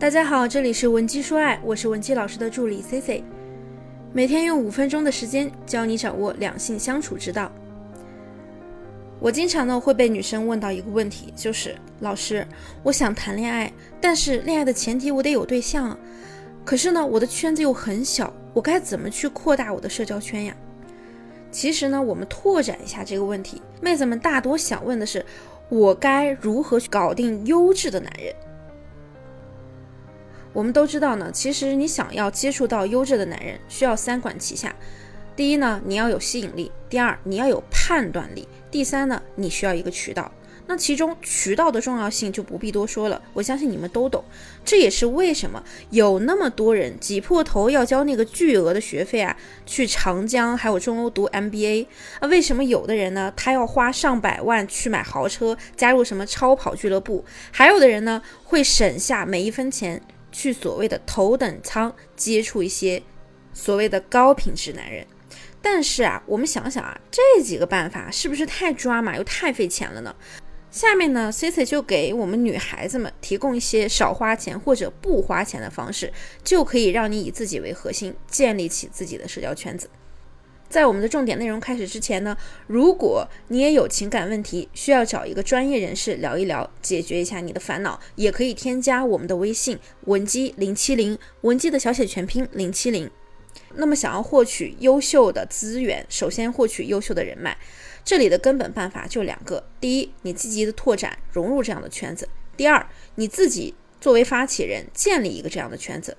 [0.00, 3.22] 大家好，这里是文姬说爱，我是文姬老师的助理 C C，
[4.14, 7.52] 每天用五分钟的时间教你掌握两性相处之道。
[9.18, 12.46] 我经常呢会被女生问到一个问题，就是老师，
[12.82, 15.98] 我想谈恋爱，但是恋爱的前提我得有对象啊，
[16.64, 20.56] 可是呢我的圈子又很小，我该怎么去扩大我的社交圈呀？
[21.50, 25.22] 其实呢，我们拓展一下这个问题，妹子们大多想问的是，
[25.68, 28.34] 我该如何去搞定优质的男人？
[30.52, 34.74] 我们都知道呢，其实你想要接触到优质的男人，需要三管齐下。
[35.36, 40.30] 第一呢，你要有吸引力；第二，你要有判断力；第三呢，你需要一个渠道。
[40.66, 44.22] 那其中渠道的重要性就不必多说了，我相信你们都懂。
[44.64, 45.60] 这也是为什么
[45.90, 51.86] 有那么多人挤破头要交那个巨额的学费啊，去长江还有中欧读 MBA
[52.20, 52.28] 啊？
[52.28, 57.24] 为什么有的人呢，他要花上百万去买豪车，加入什么超跑俱乐部？
[57.50, 63.02] 还有的人呢，会省下每一分钱去所谓的头等舱接触一些
[63.52, 65.06] 所谓的高品质男人？
[65.62, 70.14] 但是啊，我们想想啊，这几个办法是不是太抓马又太费钱了呢？
[70.70, 76.12] 下面呢，C C 就给我们女孩子们提供一些少花钱或者不花钱的方式，
[76.44, 79.90] 就可以让你以自己为核心，建立起自己的社交圈子。
[80.70, 82.36] 在我们的重点内容开始之前呢，
[82.68, 93.10] 如果你也有情感问题，需要找一个专业人士聊一聊，解决一下你的烦恼，也可以添加我们的微信文姬零七零，文姬的小写全拼零七零。
[93.74, 97.58] 那么，想要获取优秀的资源，首先获取优秀的人脉。
[98.04, 102.26] 这里的根本办法就两个：第一，你积极的拓展融入这样的圈子；
[102.56, 106.16] 第二，你自己作为发起人建立一个这样的圈子。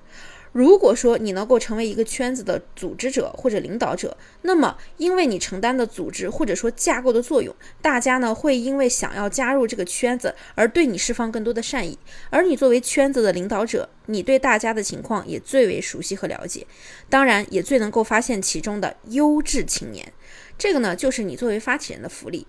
[0.51, 11.97] 如果说你能够成为一个圈子的组织者或者领导者，那么因为你承担的组织或者说架构的作用，大家呢会因为想要加入这个圈子而对你释放更多的善意。
[12.29, 16.67] 而你作为圈子的领导者，你对大家的情况也最为熟悉和了解，
[17.09, 20.11] 当然也最能够发现其中的优质青年。
[20.57, 22.45] 这个呢就是你作为发起人的福利。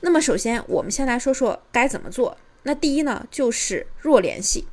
[0.00, 2.38] 那么首先我们先来说说该怎么做。
[2.62, 4.66] 那第一呢就是弱联系。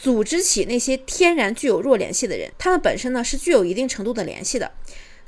[0.00, 4.70] 组织起那些天然具有弱联系的人，他们本身呢是具有一定程度的联系的，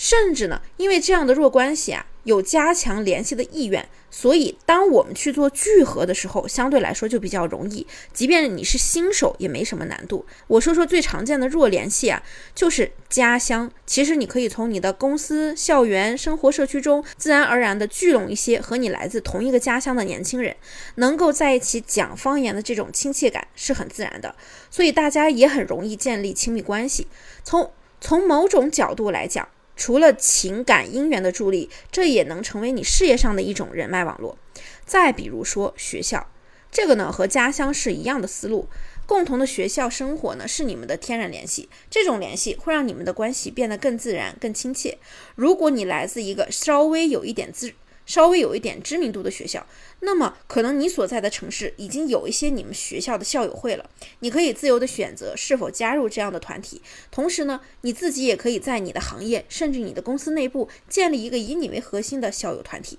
[0.00, 10.24] 甚至呢因为这样的弱关系啊，有加强联系的意愿，所以当我们去做聚合的时候，相对来说就比较容易，即便你是新手也没什么难度。
[10.46, 12.22] 我说说最常见的弱联系啊，
[12.54, 13.70] 就是家乡。
[13.84, 20.56] 其实你可以从你的公司、校园、生活社区中，自然而然的聚拢一些和你来自同一个家乡的年轻人，
[20.94, 24.34] 能够在一起讲方言的这种亲切感是很自然的，
[24.70, 27.06] 所以大家也很容易建立亲密关系。
[27.44, 29.46] 从从某种角度来讲，
[29.80, 34.36] 除了情感姻缘的助力，这也能成为你事业上的一种人脉网络。
[34.84, 36.30] 再比如说学校，
[36.70, 38.68] 这个呢和家乡是一样的思路。
[39.06, 41.70] 共同的学校生活呢，是你们的天然联系。
[41.88, 44.98] 这种联系会让你们的关系变得更自然、更亲切。
[45.34, 47.72] 如果你来自一个稍微有一点资、
[48.10, 49.64] 稍微有一点知名度的学校，
[50.00, 53.88] 那么可能你所在的城市已经有一些你们学校的校友会了。
[54.18, 56.82] 你可以自由的选择是否加入这样的团体。
[57.12, 62.98] 同时呢，你自己也可以在你的行业甚至你的公司内部建立一个以你为核心的校友团体。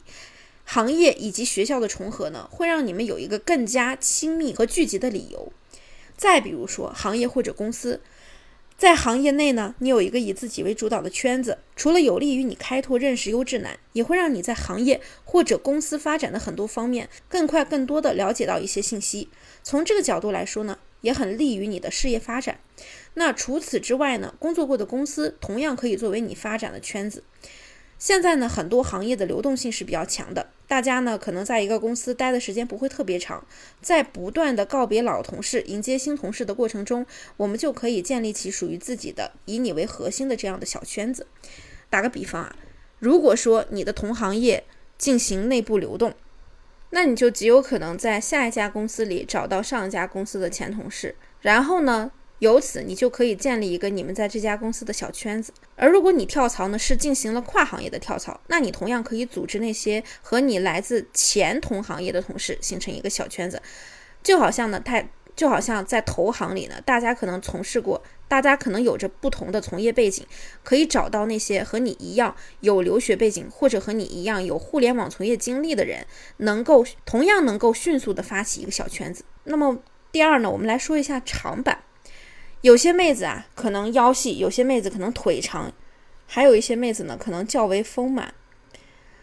[0.63, 5.51] 行业以及学校的重合呢，会让你们有一个更加亲密和聚集的理由。
[6.15, 7.99] 再比如说，行业或者公司，
[8.81, 19.29] 在行业内呢，你有一个以自己为主导的圈子，除了有利于你开拓认识优质男，也会让你在行业或者公司发展的很多方面更快、更多的了解到一些信息。
[19.61, 22.59] 从这个角度来说呢，也很利于你的事业发展。
[23.13, 27.23] 那除此之外呢，工作过的公司同样可以作为你发展的圈子。
[28.01, 33.45] 现在呢，很多行业的流动性是比较强的，大家呢可能在一个公司待的时间不会特别长，
[33.79, 37.05] 在不断的告别老同事、迎接新同事的过程中，
[37.37, 41.27] 我们就可以建立起属于自己的以你为核心的这样的小圈子。
[41.91, 42.55] 打个比方啊，
[42.97, 44.63] 如果说你的同行业
[44.97, 46.15] 进行内部流动，
[46.89, 52.11] 那你就极有可能在下一家公司里找到上一家公司的前同事，然后呢。
[52.41, 55.53] 由此，你就可以建立一个你们在这家公司的小圈子。
[55.75, 63.61] 而如果你跳槽呢，是进行了跨行业的跳槽，那你同样可以组织那些和你来自前同行业的同事，形成一个小圈子。
[64.23, 70.25] 就好像呢，太就好像在投行里呢，大家可能从事过，大家可能有着不同的从业背景，
[70.63, 76.07] 可以找到那些和你一样有留学背景，或者和你一样有互联网从业经历的人，
[76.37, 79.23] 能够同样能够迅速的发起一个小圈子。
[79.43, 79.77] 那么
[80.11, 81.83] 第二呢，我们来说一下长板。
[82.61, 85.71] 有些妹子啊，可能腰细；有些妹子可能腿长；
[86.27, 88.33] 还有一些妹子呢，可能较为丰满。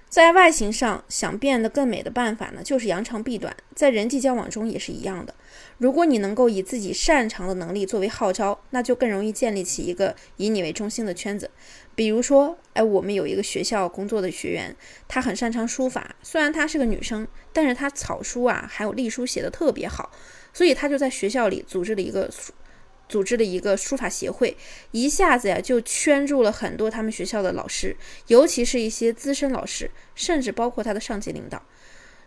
[0.08, 3.55] 在外形上想变得更美的办法呢，就是扬长避短。
[3.75, 5.35] 在人际交往中也是一样的。
[5.76, 11.50] 如果你能够以自己擅长的能力作为号召，那就更容易建立起一个以你为中心的圈子。
[11.94, 14.75] 比如说，哎，我们有一个学校工作的学员，
[15.06, 20.11] 她很擅长书法，虽然她是个女生，但是她草书啊还有隶书写的特别好，
[20.55, 22.31] 所以她就在学校里组织了一个
[23.08, 24.56] 组织了一个书法协会，
[24.90, 27.96] 一下子呀就圈住了很多他们学校的老师，
[28.26, 31.62] 尤其是一些资深老师，甚至包括他的上级领导。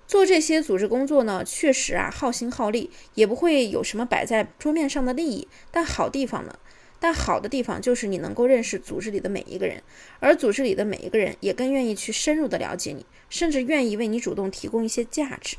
[0.08, 5.48] 做这些组织工作呢，确实啊耗心耗力，也不会有什么摆在桌面上的利益。
[5.72, 6.60] 但好地方呢，
[7.00, 9.82] 但好的地方就是你能够认识组织里的每一个人，
[10.20, 15.56] 而组织里的每一个人也更愿意去深入的了解你，甚至愿意为你主动提供一些价值。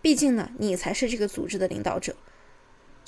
[0.00, 2.16] 毕竟呢，你才是这个组织的领导者。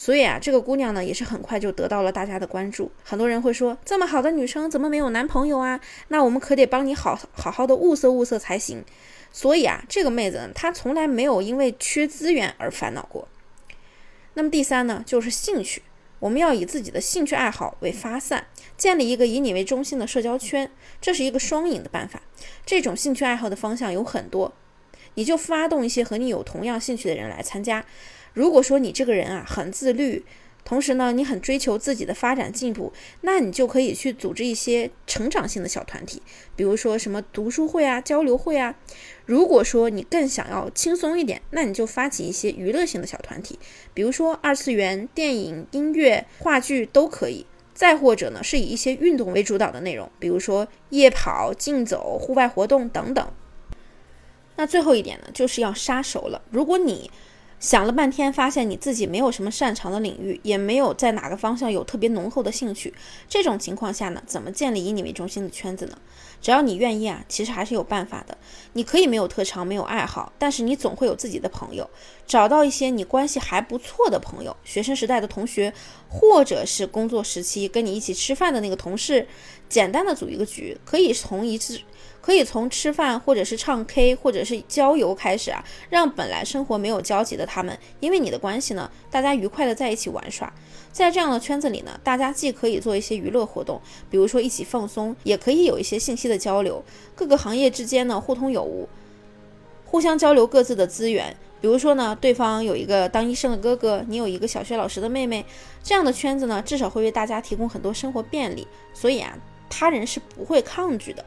[0.02, 2.90] 所以啊，这个姑娘呢，也是很快就得到了大家的关注。
[3.04, 5.78] 很多人会说，这么好的女生怎么没有男朋友啊？
[6.08, 8.82] 那我们可得帮你好好好的物色物色才行。
[9.30, 13.28] 所以啊，这个妹子，她从来没有因为缺资源而烦恼过。
[14.32, 15.82] 那么第三呢，就是兴趣，
[16.18, 18.46] 我们要以自己的兴趣爱好为发散，
[18.78, 20.70] 建立一个以你为中心的社交圈，
[21.02, 22.22] 这是一个双赢的办法。
[22.64, 24.54] 这种兴趣爱好的方向有很多，
[25.16, 27.84] 你就发动一些和你有同样兴趣的人来参加。
[28.32, 30.24] 如果说你这个人啊很自律。
[30.62, 32.92] 同时呢，你很追求自己的发展进步，
[33.22, 36.22] 那你就可以去组织一些成长性的小团体，
[36.54, 38.76] 比如说什么读书会啊、交流会啊。
[39.24, 43.58] 如果说你更想要轻松一点，那你就发起一些娱乐性的小团体，
[43.94, 47.46] 比如说二次元、电影、音乐、话剧都可以。
[47.72, 53.32] 再或者呢，是以一些运动为主导的内容，比如说夜跑、竞走、户外活动等等。
[54.56, 56.42] 那最后一点呢，就是要杀熟了。
[56.50, 57.10] 如果你
[57.60, 62.92] 想了半天，发现你自己没有什么擅长的领域，也没有在哪个方向有特别浓厚的兴趣。
[63.28, 65.98] 这种情况下呢，怎么建立以你为中心的圈子呢？
[66.40, 68.38] 只要你愿意啊，其实还是有办法的。
[68.72, 71.88] 你可以没有特长，没有爱好，但是你总会有自己的朋友。
[72.30, 75.74] 找到一些你关系还不错的朋友，学生时代的同学，
[76.08, 79.26] 或者是工作时期跟你一起吃饭的那个同事，
[79.68, 81.80] 简单的组一个局，可以从一次。
[82.20, 90.52] 可以从吃饭，或者是唱 K，或者是郊游开始啊，让本来生活没有交集的他们，因为你的关系呢，大家愉快的在一起玩耍。
[90.92, 96.84] 在这样的圈子里呢，大家既可以做一些娱乐活动，比如说一起放松，也可以有一些信息的交流。
[97.16, 98.86] 各个行业之间呢，互通有无，
[99.86, 101.34] 互相交流各自的资源。
[101.60, 105.44] 比如说呢，对方有一个当医生的哥哥，你有一个小学老师的妹妹，
[105.82, 108.66] 这样的圈子呢，至少会为大家提供很多生活便利。
[108.94, 109.36] 所以啊，
[109.68, 111.24] 他人是不会抗拒的。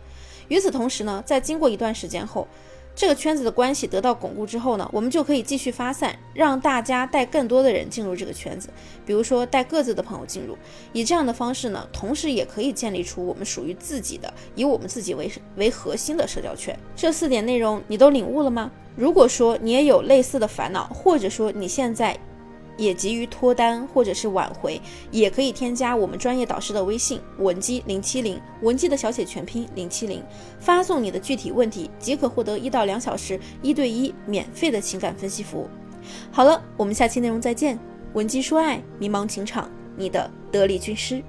[0.47, 2.47] 与此同时呢，在经过一段时间后，
[2.95, 8.69] 这个圈子的关系得到巩固之后呢，我们就可以继续发散，让大家带更多的人进入这个圈子，
[9.05, 10.57] 比如说带各自的朋友进入，
[10.91, 16.77] 以这样的方式呢，同时也可以建立出我们属于自己的，以我们自己为为核心的社交圈。
[16.95, 18.69] 这四点内容你都领悟了吗？
[18.95, 22.17] 如果说你也有类似的烦恼，或者说你现在。
[22.75, 24.81] 也急于脱单或者是挽回，
[25.11, 30.23] 也可以添加我们专业导师的微信文姬零七零，文姬的小写全拼零七零，
[30.59, 35.69] 发送你的具体问题即可获得一到两小时一对一免费的情感分析服务。
[36.31, 37.77] 好了，我们下期内容再见。
[38.13, 41.23] 文姬说爱，迷茫情场，你的得力军师。